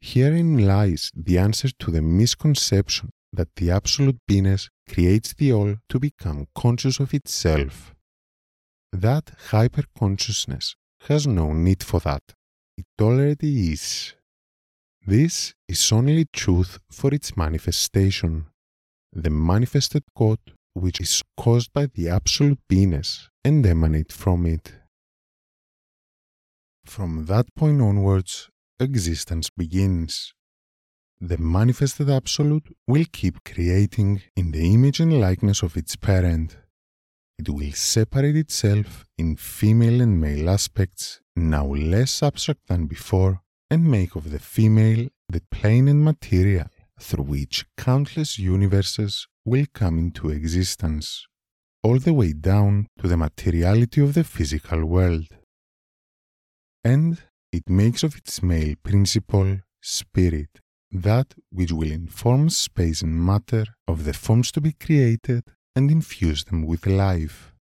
Herein 0.00 0.66
lies 0.66 1.10
the 1.14 1.38
answer 1.38 1.68
to 1.80 1.90
the 1.90 2.02
misconception 2.02 3.10
that 3.32 3.48
the 3.56 3.70
absolute 3.70 4.18
beingness 4.28 4.68
creates 4.88 5.32
the 5.34 5.52
all 5.52 5.76
to 5.88 5.98
become 5.98 6.46
conscious 6.54 7.00
of 7.00 7.14
itself. 7.14 7.94
That 8.92 9.32
hyperconsciousness 9.50 10.74
has 11.08 11.26
no 11.26 11.52
need 11.52 11.82
for 11.82 12.00
that. 12.00 12.22
It 12.76 12.86
already 13.00 13.72
is. 13.72 14.14
This 15.06 15.54
is 15.68 15.90
only 15.92 16.26
truth 16.32 16.78
for 16.90 17.12
its 17.12 17.36
manifestation, 17.36 18.46
the 19.12 19.30
manifested 19.30 20.04
God 20.16 20.38
which 20.74 21.00
is 21.00 21.22
caused 21.36 21.72
by 21.72 21.86
the 21.86 22.08
absolute 22.08 22.58
beingness 22.68 23.28
and 23.44 23.64
emanate 23.66 24.12
from 24.12 24.46
it. 24.46 24.72
From 26.84 27.26
that 27.26 27.46
point 27.54 27.80
onwards, 27.80 28.48
existence 28.80 29.50
begins. 29.50 30.34
The 31.24 31.38
manifested 31.38 32.10
absolute 32.10 32.76
will 32.88 33.04
keep 33.12 33.44
creating 33.44 34.22
in 34.34 34.50
the 34.50 34.74
image 34.74 34.98
and 34.98 35.20
likeness 35.20 35.62
of 35.62 35.76
its 35.76 35.94
parent. 35.94 36.56
It 37.38 37.48
will 37.48 37.70
separate 37.70 38.34
itself 38.34 39.04
in 39.16 39.36
female 39.36 40.00
and 40.00 40.20
male 40.20 40.50
aspects, 40.50 41.20
now 41.36 41.66
less 41.66 42.24
abstract 42.24 42.66
than 42.66 42.86
before, 42.86 43.40
and 43.70 43.88
make 43.88 44.16
of 44.16 44.32
the 44.32 44.40
female 44.40 45.06
the 45.28 45.42
plane 45.52 45.86
and 45.86 46.04
material 46.04 46.66
through 46.98 47.26
which 47.26 47.66
countless 47.76 48.36
universes 48.40 49.28
will 49.44 49.66
come 49.72 49.98
into 49.98 50.28
existence, 50.28 51.28
all 51.84 52.00
the 52.00 52.12
way 52.12 52.32
down 52.32 52.88
to 52.98 53.06
the 53.06 53.16
materiality 53.16 54.00
of 54.00 54.14
the 54.14 54.24
physical 54.24 54.84
world. 54.84 55.28
And 56.82 57.22
it 57.52 57.68
makes 57.68 58.02
of 58.02 58.16
its 58.16 58.42
male 58.42 58.74
principle, 58.82 59.60
spirit, 59.80 60.61
that 60.92 61.34
which 61.50 61.72
will 61.72 61.90
inform 61.90 62.50
space 62.50 63.02
and 63.02 63.24
matter 63.24 63.64
of 63.88 64.04
the 64.04 64.12
forms 64.12 64.52
to 64.52 64.60
be 64.60 64.72
created 64.72 65.44
and 65.74 65.90
infuse 65.90 66.44
them 66.44 66.62
with 66.66 66.86
life. 66.86 67.52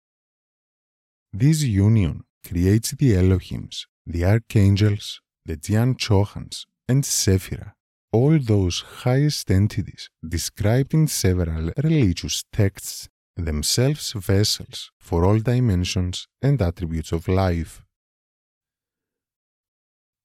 This 1.31 1.63
union 1.63 2.25
creates 2.45 2.91
the 2.91 3.13
Elohims, 3.13 3.85
the 4.05 4.25
archangels, 4.25 5.21
the 5.45 5.55
Dhyan 5.55 5.95
Chohans, 5.95 6.65
and 6.89 7.03
Sephira, 7.03 7.73
all 8.11 8.37
those 8.37 8.81
highest 9.03 9.49
entities 9.49 10.09
described 10.27 10.93
in 10.93 11.07
several 11.07 11.71
religious 11.77 12.43
texts, 12.51 13.07
themselves 13.37 14.11
vessels 14.11 14.91
for 14.99 15.23
all 15.23 15.39
dimensions 15.39 16.27
and 16.41 16.61
attributes 16.61 17.13
of 17.13 17.29
life. 17.29 17.81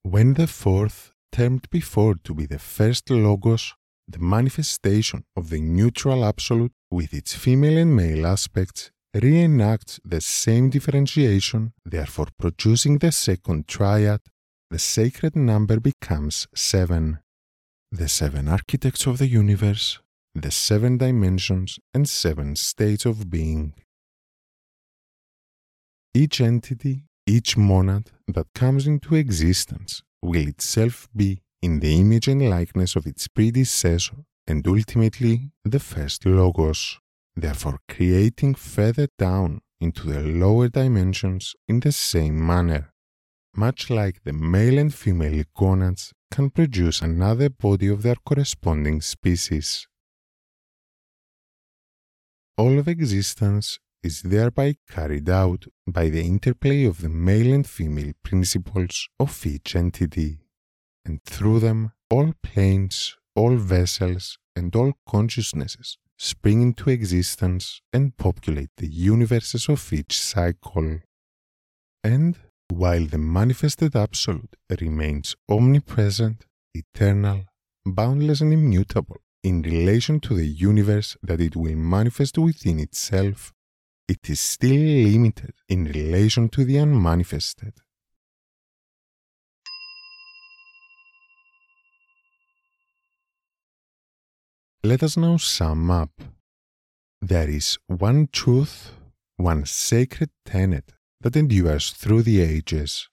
When 0.03 0.35
the 0.35 0.49
fourth, 0.49 1.13
termed 1.37 1.69
before 1.69 2.15
to 2.25 2.33
be 2.33 2.47
the 2.47 2.59
first 2.59 3.11
Logos, 3.11 3.75
the 4.09 4.19
manifestation 4.19 5.23
of 5.37 5.51
the 5.51 5.61
neutral 5.61 6.25
absolute 6.25 6.73
with 6.91 7.13
its 7.13 7.35
female 7.35 7.77
and 7.77 7.95
male 7.95 8.27
aspects, 8.27 8.91
reenacts 9.15 10.01
the 10.03 10.23
same 10.23 10.71
differentiation, 10.71 11.75
therefore 11.85 12.29
producing 12.39 12.97
the 12.99 13.13
second 13.13 13.69
triad 13.69 14.21
the 14.71 14.79
sacred 14.79 15.37
number 15.37 15.79
becomes 15.79 16.49
seven. 16.55 17.19
The 17.93 18.09
seven 18.09 18.49
architects 18.49 19.07
of 19.07 19.19
the 19.19 19.29
universe, 19.29 20.01
the 20.35 20.51
seven 20.51 20.97
dimensions, 20.97 21.79
and 21.93 22.09
seven 22.09 22.57
states 22.57 23.05
of 23.05 23.29
being. 23.29 23.75
Each 26.15 26.41
entity, 26.41 27.05
each 27.27 27.59
monad 27.59 28.11
that 28.27 28.47
comes 28.55 28.87
into 28.87 29.15
existence 29.15 30.03
will 30.27 30.49
itself 30.49 31.09
be 31.15 31.41
in 31.63 31.81
the 31.81 31.99
image 32.01 32.29
and 32.29 32.49
likeness 32.49 32.97
of 32.97 33.07
its 33.07 33.29
predecessor 33.29 34.17
and 34.47 34.67
ultimately 34.67 35.51
the 35.65 35.81
first 35.81 36.27
Logos, 36.27 36.99
therefore 37.35 37.79
creating 37.89 38.55
further 38.55 39.09
down 39.19 39.61
into 39.81 40.07
the 40.07 40.21
lower 40.21 40.69
dimensions 40.69 41.55
in 41.69 41.81
the 41.81 41.93
same 41.93 42.37
manner 42.47 42.93
much 43.57 43.89
like 43.89 44.23
the 44.25 44.33
male 44.33 44.79
and 44.79 44.93
female 44.93 45.43
gonads 45.57 46.13
can 46.31 46.51
produce 46.51 47.01
another 47.01 47.49
body 47.49 47.89
of 47.89 48.03
their 48.03 48.17
corresponding 48.27 49.01
species. 49.01 49.89
All 52.59 52.79
of 52.79 52.89
existence 52.89 53.79
is 54.07 54.23
thereby 54.23 54.77
carried 54.89 55.29
out 55.29 55.65
by 55.87 56.09
the 56.09 56.25
interplay 56.33 56.85
of 56.85 57.03
the 57.03 57.09
male 57.09 57.53
and 57.53 57.67
female 57.67 58.13
principles 58.23 59.09
of 59.19 59.45
each 59.45 59.77
entity, 59.77 60.39
and 61.05 61.23
through 61.25 61.61
them 61.61 61.93
all 62.11 62.33
planes, 62.43 63.17
all 63.35 63.57
vessels, 63.57 64.39
and 64.55 64.75
all 64.75 64.93
consciousnesses 65.07 65.99
spring 66.19 66.63
into 66.63 66.89
existence 66.91 67.83
and 67.93 68.17
populate 68.17 68.71
the 68.79 68.89
universes 68.89 69.69
of 69.69 69.93
each 69.93 70.19
cycle. 70.19 71.01
And 72.03 72.37
while 72.69 73.07
the 73.07 73.19
manifested 73.19 73.95
Absolute 73.95 74.57
remains 74.81 75.37
omnipresent, 75.49 76.47
eternal, 76.75 77.45
boundless, 77.85 78.41
and 78.41 78.53
immutable 78.53 79.19
in 79.43 79.63
relation 79.63 80.19
to 80.21 80.35
the 80.35 80.47
universe 80.47 81.17
that 81.23 81.41
it 81.41 81.55
will 81.55 81.77
manifest 81.77 82.39
within 82.39 82.81
itself, 82.81 83.53
it 84.09 84.31
is 84.31 84.41
still 84.41 84.77
limited 84.77 85.55
in 85.69 85.85
relation 85.85 86.49
to 86.51 86.65
the 86.65 86.79
unmanifested. 86.79 87.75
Let 94.83 95.03
us 95.03 95.17
now 95.17 95.37
sum 95.37 95.91
up. 95.91 96.13
there 97.21 97.49
is 97.51 97.79
one 97.89 98.29
truth, 98.33 98.93
one 99.37 99.65
sacred 99.67 100.31
tenet 100.45 100.93
that 101.21 101.37
endures 101.37 101.91
through 101.91 102.23
the 102.23 102.41
ages. 102.41 103.09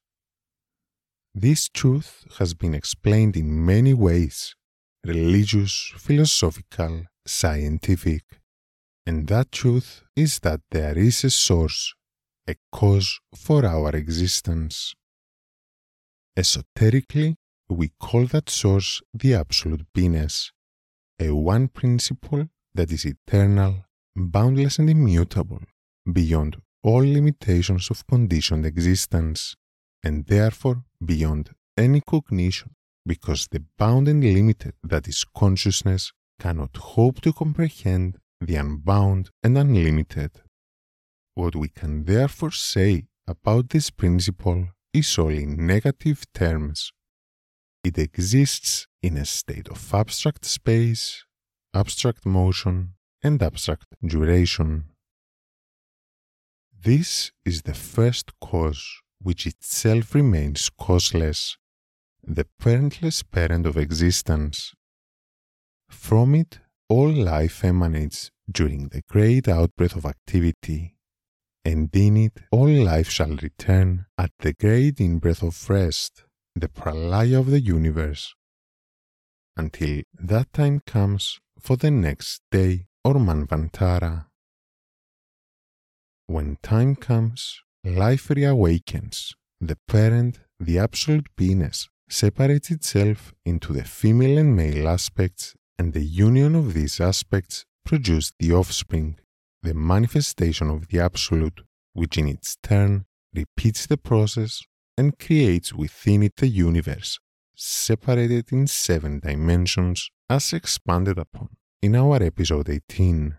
This 1.34 1.68
truth 1.70 2.26
has 2.38 2.54
been 2.54 2.76
explained 2.76 3.36
in 3.36 3.66
many 3.66 3.94
ways 3.94 4.56
religious, 5.04 5.92
philosophical, 5.98 7.08
scientific. 7.26 8.24
And 9.06 9.28
that 9.28 9.52
truth 9.52 10.04
is 10.16 10.40
that 10.40 10.62
there 10.72 10.98
is 10.98 11.24
a 11.24 11.30
source, 11.30 11.94
a 12.48 12.56
cause 12.72 13.20
for 13.36 13.66
our 13.66 13.90
existence. 13.90 14.94
Esoterically, 16.38 17.36
we 17.70 17.92
call 18.00 18.26
that 18.28 18.50
source 18.50 19.02
the 19.14 19.34
Absolute 19.34 19.86
Beingness, 19.94 20.52
a 21.20 21.32
one 21.32 21.68
principle 21.68 22.48
that 22.74 22.92
is 22.92 23.06
eternal, 23.06 23.86
boundless, 24.16 24.80
and 24.80 24.90
immutable, 24.90 25.62
beyond 26.12 26.62
all 26.82 27.02
limitations 27.02 27.90
of 27.90 28.08
conditioned 28.08 28.66
existence, 28.66 29.56
and 30.04 30.26
therefore 30.26 30.84
beyond 31.04 31.52
any 31.78 32.02
cognition, 32.02 32.76
because 33.06 33.48
the 33.52 33.64
bound 33.78 34.08
and 34.08 34.24
limited 34.24 34.74
that 34.84 35.08
is 35.08 35.26
consciousness 35.36 36.14
cannot 36.40 36.76
hope 36.78 37.22
to 37.22 37.32
comprehend 37.32 38.18
the 38.46 38.56
unbound 38.56 39.30
and 39.44 39.58
unlimited. 39.58 40.32
What 41.36 41.56
we 41.56 41.70
can 41.70 42.06
therefore 42.06 42.52
say 42.52 43.08
about 43.28 43.70
this 43.70 43.90
principle 43.90 44.70
is 44.94 45.18
only 45.18 45.46
negative 45.46 46.26
terms. 46.34 46.92
It 47.84 47.98
exists 47.98 48.88
in 49.02 49.18
a 49.18 49.26
state 49.26 49.68
of 49.68 49.94
abstract 49.94 50.46
space, 50.46 51.26
abstract 51.74 52.26
motion, 52.26 52.94
and 53.22 53.42
abstract 53.42 53.88
duration. 54.06 54.86
This 56.80 57.32
is 57.46 57.64
the 57.64 57.74
first 57.74 58.32
cause 58.40 58.86
which 59.22 59.48
itself 59.48 60.14
remains 60.14 60.70
causeless, 60.70 61.58
the 62.22 62.46
parentless 62.62 63.24
parent 63.24 63.66
of 63.66 63.78
existence. 63.78 64.74
From 65.90 66.36
it, 66.36 66.60
all 66.94 67.12
life 67.12 67.64
emanates 67.64 68.30
during 68.58 68.90
the 68.90 69.02
great 69.14 69.48
outbreath 69.48 69.96
of 69.96 70.06
activity, 70.06 70.96
and 71.66 71.90
in 71.96 72.16
it 72.18 72.36
all 72.52 72.74
life 72.92 73.10
shall 73.10 73.36
return 73.48 74.06
at 74.16 74.32
the 74.44 74.54
great 74.54 74.98
inbreath 74.98 75.42
of 75.42 75.56
rest, 75.72 76.24
the 76.56 76.68
pralaya 76.68 77.40
of 77.40 77.48
the 77.50 77.60
universe, 77.60 78.36
until 79.58 80.04
that 80.32 80.54
time 80.54 80.78
comes 80.86 81.40
for 81.60 81.76
the 81.78 81.90
next 81.90 82.42
day 82.52 82.86
or 83.04 83.16
manvantara. 83.16 84.28
When 86.28 86.58
time 86.62 86.96
comes, 86.96 87.60
life 87.84 88.28
reawakens. 88.28 89.34
The 89.60 89.78
parent, 89.88 90.42
the 90.60 90.78
absolute 90.78 91.28
beingness, 91.38 91.88
separates 92.08 92.70
itself 92.70 93.34
into 93.46 93.74
the 93.74 93.84
female 93.84 94.38
and 94.38 94.56
male 94.56 94.88
aspects, 94.88 95.56
and 95.78 95.94
the 95.94 96.04
union 96.04 96.56
of 96.56 96.74
these 96.74 97.00
aspects 97.00 97.66
produces 97.86 98.34
the 98.40 98.54
offspring, 98.54 99.18
the 99.62 99.74
manifestation 99.74 100.70
of 100.70 100.88
the 100.88 101.00
absolute, 101.00 101.62
which 101.94 102.18
in 102.18 102.28
its 102.28 102.58
turn 102.64 103.06
repeats 103.34 103.86
the 103.86 103.98
process 103.98 104.62
and 104.98 105.18
creates 105.18 105.74
within 105.74 106.24
it 106.24 106.36
the 106.38 106.48
universe, 106.48 107.20
separated 107.56 108.52
in 108.52 108.68
seven 108.68 109.20
dimensions 109.20 110.10
as 110.30 110.54
expanded 110.54 111.18
upon 111.18 111.50
in 111.82 111.96
our 111.96 112.22
episode 112.22 112.70
18. 112.70 113.36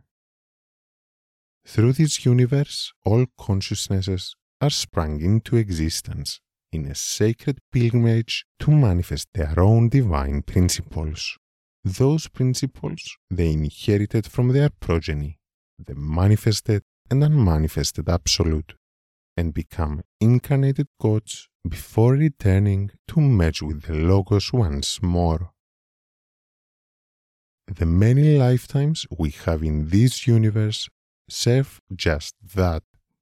Through 1.67 1.95
this 1.95 2.25
universe, 2.27 2.93
all 3.05 3.27
consciousnesses 3.39 4.37
are 4.61 4.71
sprung 4.71 5.21
into 5.21 5.57
existence 5.57 6.41
in 6.73 6.87
a 6.87 6.95
sacred 6.95 7.59
pilgrimage 7.73 8.45
to 8.59 8.71
manifest 8.71 9.29
their 9.33 9.59
own 9.59 9.89
divine 9.89 10.43
principles. 10.43 11.39
Those 11.85 12.29
principles 12.29 13.19
they 13.31 13.53
inherited 13.53 14.27
from 14.27 14.49
their 14.49 14.71
progeny, 14.71 15.39
the 15.79 15.95
manifested 15.95 16.83
and 17.11 17.23
unmanifested 17.23 18.09
absolute, 18.09 18.75
and 19.37 19.53
become 19.53 20.03
incarnated 20.19 20.89
gods 20.99 21.49
before 21.69 22.15
returning 22.15 22.91
to 23.09 23.21
merge 23.21 23.61
with 23.61 23.83
the 23.83 23.93
Logos 23.93 24.51
once 24.53 25.03
more. 25.03 25.51
The 27.67 27.87
many 27.87 28.39
lifetimes 28.39 29.07
we 29.19 29.31
have 29.45 29.63
in 29.63 29.89
this 29.89 30.27
universe 30.27 30.89
serve 31.29 31.83
just 31.95 32.35
that 32.55 32.83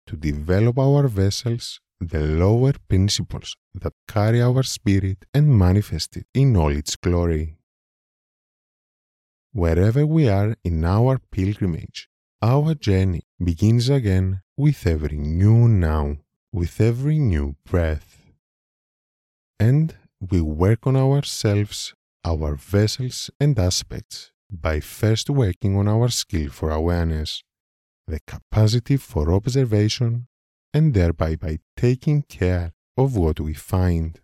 to 0.07 0.17
develop 0.17 0.79
our 0.79 1.07
vessels 1.07 1.81
the 2.01 2.21
lower 2.21 2.73
principles 2.89 3.57
that 3.75 3.93
carry 4.09 4.41
our 4.41 4.63
spirit 4.63 5.27
and 5.35 5.57
manifest 5.59 6.17
it 6.17 6.27
in 6.35 6.57
all 6.57 6.71
its 6.71 6.97
glory. 6.97 7.58
Wherever 9.53 10.07
we 10.07 10.29
are 10.29 10.57
in 10.63 10.85
our 10.85 11.19
pilgrimage, 11.31 12.09
our 12.43 12.75
journey 12.75 13.23
begins 13.43 13.89
again 13.89 14.43
with 14.57 14.87
every 14.87 15.17
new 15.17 15.67
now, 15.67 16.19
with 16.53 16.81
every 16.81 17.19
new 17.19 17.57
breath. 17.65 18.19
And 19.59 19.97
we 20.21 20.41
work 20.41 20.87
on 20.87 20.97
ourselves 20.97 21.95
our 22.25 22.57
vessels 22.57 23.31
and 23.41 23.59
aspects 23.59 24.33
by 24.51 24.81
first 24.81 25.31
working 25.31 25.77
on 25.77 25.89
our 25.89 26.09
skill 26.09 26.51
for 26.51 26.71
awareness, 26.71 27.43
the 28.07 28.21
capacity 28.21 28.97
for 28.97 29.33
observation, 29.33 30.29
and 30.75 30.93
thereby 30.93 31.37
by 31.37 31.59
taking 31.77 32.23
care 32.23 32.73
of 32.97 33.17
what 33.17 33.41
we 33.41 33.55
find. 33.55 34.21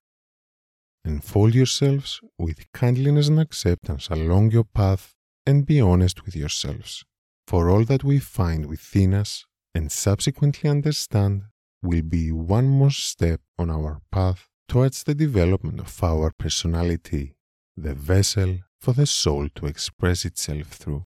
Enfold 1.05 1.55
yourselves 1.55 2.21
with 2.39 2.71
kindliness 2.73 3.29
and 3.29 3.39
acceptance 3.39 4.09
along 4.09 4.51
your 4.51 4.65
path 4.65 5.15
and 5.47 5.67
be 5.67 5.81
honest 5.81 6.25
with 6.25 6.35
yourselves, 6.35 7.05
for 7.47 7.69
all 7.69 7.85
that 7.85 8.03
we 8.03 8.19
find 8.19 8.67
within 8.67 9.13
us 9.13 9.45
and 9.75 9.93
subsequently 9.93 10.71
understand 10.71 11.43
will 11.83 12.03
be 12.03 12.33
one 12.33 12.67
more 12.67 12.91
step 12.91 13.41
on 13.59 13.69
our 13.71 14.01
path 14.11 14.49
towards 14.69 15.05
the 15.05 15.15
development 15.15 15.79
of 15.81 16.03
our 16.03 16.33
personality 16.39 17.35
the 17.77 17.95
vessel 17.95 18.61
for 18.81 18.93
the 18.93 19.07
soul 19.07 19.49
to 19.55 19.67
express 19.67 20.25
itself 20.25 20.69
through. 20.69 21.05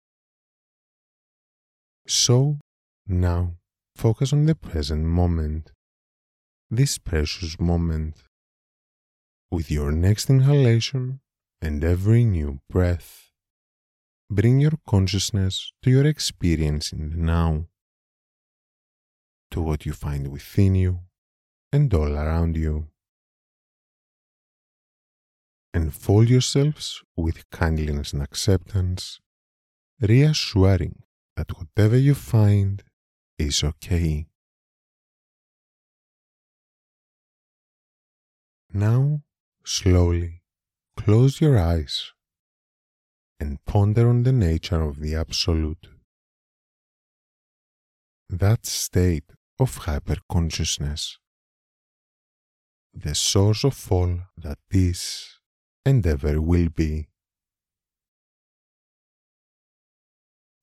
So, 2.07 2.59
now, 3.07 3.55
focus 3.95 4.33
on 4.33 4.45
the 4.45 4.55
present 4.55 5.05
moment, 5.05 5.71
this 6.69 6.97
precious 6.97 7.59
moment. 7.59 8.24
With 9.51 9.71
your 9.71 9.91
next 9.91 10.29
inhalation 10.29 11.21
and 11.61 11.83
every 11.83 12.25
new 12.25 12.59
breath, 12.69 13.31
bring 14.29 14.59
your 14.59 14.73
consciousness 14.87 15.71
to 15.83 15.89
your 15.89 16.05
experience 16.05 16.91
in 16.91 17.11
the 17.11 17.17
now, 17.17 17.67
to 19.51 19.61
what 19.61 19.85
you 19.85 19.93
find 19.93 20.27
within 20.29 20.75
you 20.75 21.01
and 21.71 21.93
all 21.93 22.13
around 22.17 22.57
you. 22.57 22.87
Enfold 25.73 26.29
yourselves 26.29 27.03
with 27.15 27.49
kindliness 27.51 28.13
and 28.13 28.21
acceptance, 28.21 29.19
reassuring 30.01 31.03
that 31.35 31.51
whatever 31.57 31.97
you 31.97 32.15
find 32.15 32.83
is 33.37 33.63
okay. 33.63 34.27
Now, 38.73 39.21
slowly 39.65 40.41
close 40.95 41.41
your 41.41 41.57
eyes 41.57 42.11
and 43.39 43.63
ponder 43.65 44.07
on 44.09 44.23
the 44.23 44.31
nature 44.31 44.81
of 44.81 44.99
the 44.99 45.15
Absolute. 45.15 45.87
That 48.29 48.65
state 48.65 49.31
of 49.59 49.79
hyperconsciousness, 49.79 51.17
the 52.93 53.15
source 53.15 53.63
of 53.63 53.91
all 53.91 54.19
that 54.37 54.59
is 54.71 55.39
and 55.85 56.05
ever 56.05 56.39
will 56.39 56.69
be. 56.69 57.07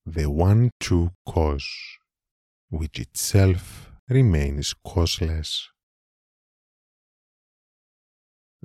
The 0.05 0.29
one 0.29 0.71
true 0.79 1.11
cause, 1.25 1.69
which 2.69 2.99
itself 2.99 3.91
remains 4.09 4.73
causeless. 4.85 5.69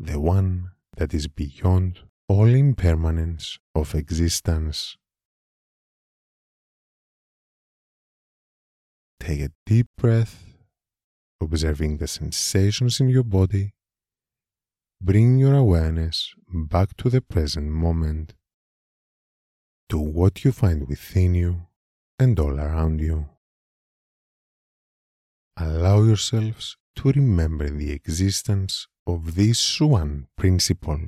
The 0.01 0.19
one 0.21 0.71
that 0.97 1.13
is 1.13 1.27
beyond 1.27 1.99
all 2.29 2.47
impermanence 2.47 3.59
of 3.75 3.95
existence. 3.95 4.97
Take 9.21 9.41
a 9.41 9.51
deep 9.67 9.89
breath, 9.99 10.55
observing 11.41 11.99
the 11.99 12.07
sensations 12.07 13.01
in 13.01 13.09
your 13.11 13.25
body 13.25 13.73
Bring 15.01 15.39
your 15.39 15.55
awareness 15.55 16.35
back 16.53 16.97
to 16.97 17.09
the 17.09 17.21
present 17.21 17.71
moment, 17.71 18.35
to 19.89 19.97
what 19.97 20.45
you 20.45 20.51
find 20.51 20.89
within 20.89 21.35
you 21.35 21.69
and 22.19 22.37
all 22.41 22.59
around 22.59 23.01
you. 23.01 23.29
Allow 25.57 26.03
yourselves 26.03 26.77
to 26.97 27.13
remember 27.13 27.71
the 27.71 27.93
existence 27.93 28.89
of 29.09 29.37
this 29.37 29.81
one 29.81 30.27
principle 30.37 31.01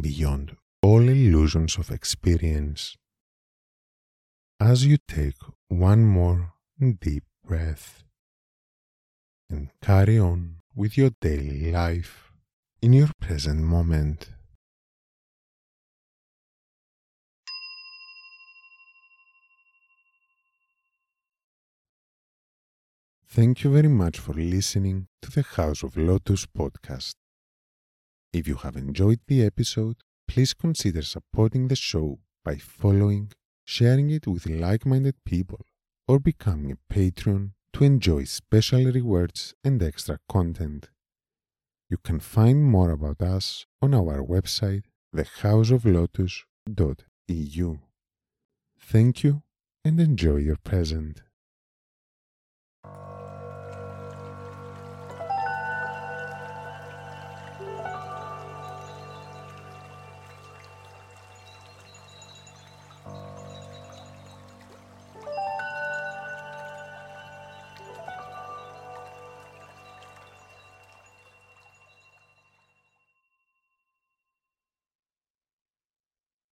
beyond 0.00 0.56
all 0.82 1.06
illusions 1.06 1.76
of 1.76 1.90
experience. 1.90 2.96
As 4.58 4.86
you 4.86 4.96
take 5.06 5.36
one 5.68 6.06
more 6.06 6.54
deep 7.00 7.24
breath 7.44 8.04
and 9.50 9.68
carry 9.82 10.18
on 10.18 10.56
with 10.74 10.96
your 10.96 11.10
daily 11.20 11.70
life 11.70 12.32
in 12.80 12.94
your 12.94 13.10
present 13.20 13.60
moment. 13.60 14.30
Thank 23.32 23.62
you 23.62 23.72
very 23.72 23.86
much 23.86 24.18
for 24.18 24.32
listening 24.32 25.06
to 25.22 25.30
the 25.30 25.42
House 25.42 25.84
of 25.84 25.96
Lotus 25.96 26.46
podcast. 26.46 27.14
If 28.32 28.48
you 28.48 28.56
have 28.56 28.74
enjoyed 28.74 29.20
the 29.28 29.44
episode, 29.44 29.98
please 30.26 30.52
consider 30.52 31.02
supporting 31.02 31.68
the 31.68 31.76
show 31.76 32.18
by 32.44 32.56
following, 32.56 33.30
sharing 33.64 34.10
it 34.10 34.26
with 34.26 34.46
like 34.46 34.84
minded 34.84 35.14
people, 35.24 35.60
or 36.08 36.18
becoming 36.18 36.72
a 36.72 36.78
patron 36.92 37.54
to 37.74 37.84
enjoy 37.84 38.24
special 38.24 38.86
rewards 38.86 39.54
and 39.62 39.80
extra 39.80 40.18
content. 40.28 40.88
You 41.88 41.98
can 41.98 42.18
find 42.18 42.64
more 42.64 42.90
about 42.90 43.22
us 43.22 43.64
on 43.80 43.94
our 43.94 44.24
website, 44.24 44.86
thehouseoflotus.eu. 45.14 47.78
Thank 48.80 49.22
you 49.22 49.42
and 49.84 50.00
enjoy 50.00 50.38
your 50.38 50.56
present. 50.56 51.22